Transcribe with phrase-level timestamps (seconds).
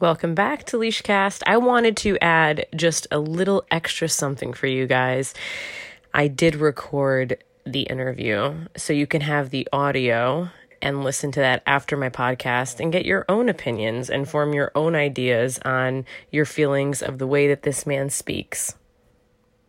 [0.00, 1.42] Welcome back to Leashcast.
[1.46, 5.34] I wanted to add just a little extra something for you guys.
[6.14, 10.48] I did record the interview, so you can have the audio
[10.80, 14.72] and listen to that after my podcast and get your own opinions and form your
[14.74, 18.74] own ideas on your feelings of the way that this man speaks.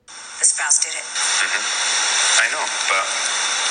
[0.08, 1.04] The spouse did it.
[1.04, 2.40] Mm-hmm.
[2.40, 3.04] I know, but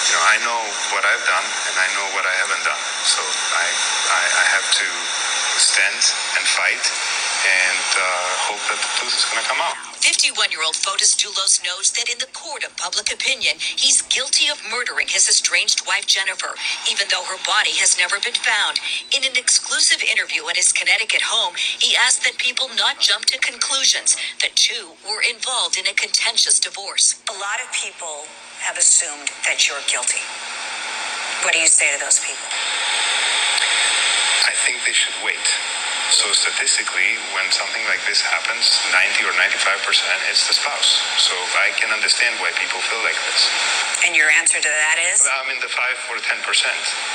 [0.05, 0.61] you know, I know
[0.93, 2.83] what I've done and I know what I haven't done.
[3.09, 3.65] So I,
[4.13, 5.30] I, I have to
[5.61, 6.01] stand
[6.41, 6.85] and fight
[7.41, 8.03] and uh,
[8.49, 9.77] hope that the truth is going to come out.
[10.01, 14.49] 51 year old Fotis Dulos knows that in the court of public opinion, he's guilty
[14.49, 16.57] of murdering his estranged wife, Jennifer,
[16.89, 18.81] even though her body has never been found.
[19.13, 23.39] In an exclusive interview at his Connecticut home, he asked that people not jump to
[23.39, 24.17] conclusions.
[24.41, 27.21] The two were involved in a contentious divorce.
[27.29, 28.25] A lot of people
[28.65, 30.25] have assumed that you're guilty.
[31.45, 32.49] What do you say to those people?
[34.71, 35.90] Think they should wait.
[36.11, 39.79] So statistically, when something like this happens, 90 or 95%
[40.27, 40.99] it's the spouse.
[41.23, 41.31] So
[41.63, 43.47] I can understand why people feel like this.
[44.03, 45.23] And your answer to that is?
[45.23, 46.43] I'm in the 5 or 10%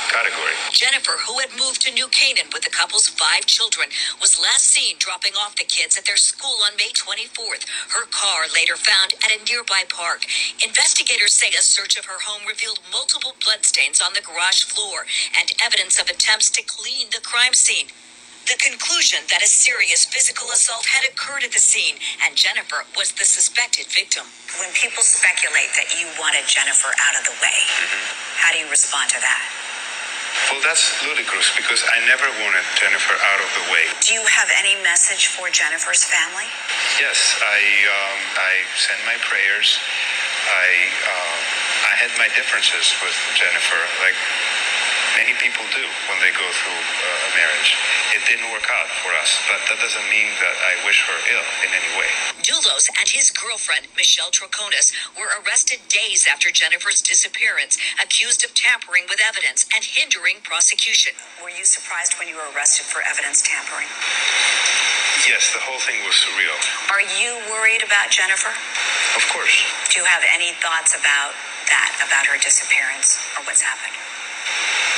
[0.08, 0.56] category.
[0.72, 3.92] Jennifer, who had moved to New Canaan with the couple's five children,
[4.24, 7.68] was last seen dropping off the kids at their school on May 24th.
[7.92, 10.24] Her car later found at a nearby park.
[10.64, 15.04] Investigators say a search of her home revealed multiple bloodstains on the garage floor
[15.36, 17.92] and evidence of attempts to clean the crime scene.
[18.46, 23.10] The conclusion that a serious physical assault had occurred at the scene and Jennifer was
[23.18, 24.22] the suspected victim.
[24.62, 27.58] When people speculate that you wanted Jennifer out of the way,
[28.38, 29.42] how do you respond to that?
[30.46, 33.82] Well, that's ludicrous because I never wanted Jennifer out of the way.
[34.06, 36.46] Do you have any message for Jennifer's family?
[37.02, 37.58] Yes, I
[37.90, 39.74] um, I send my prayers.
[40.46, 40.68] I
[41.02, 41.38] um,
[41.90, 44.14] I had my differences with Jennifer, like
[45.16, 47.72] many people do when they go through uh, a marriage.
[48.12, 51.48] It didn't work out for us, but that doesn't mean that I wish her ill
[51.64, 52.08] in any way.
[52.44, 59.08] Dulos and his girlfriend, Michelle Troconis, were arrested days after Jennifer's disappearance, accused of tampering
[59.08, 61.16] with evidence and hindering prosecution.
[61.40, 63.88] Were you surprised when you were arrested for evidence tampering?
[65.24, 66.56] Yes, the whole thing was surreal.
[66.92, 68.52] Are you worried about Jennifer?
[69.16, 69.56] Of course.
[69.88, 71.32] Do you have any thoughts about
[71.72, 73.96] that, about her disappearance or what's happened?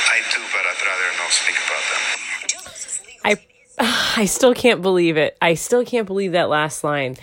[0.09, 3.39] I do, but I'd rather not speak about them.
[3.79, 5.37] I I still can't believe it.
[5.41, 7.15] I still can't believe that last line.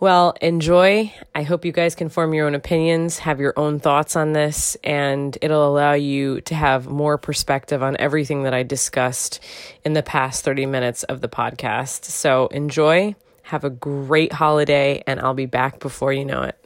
[0.00, 1.12] Well, enjoy.
[1.34, 4.74] I hope you guys can form your own opinions, have your own thoughts on this,
[4.82, 9.40] and it'll allow you to have more perspective on everything that I discussed
[9.84, 12.04] in the past 30 minutes of the podcast.
[12.04, 16.59] So enjoy, have a great holiday, and I'll be back before you know it.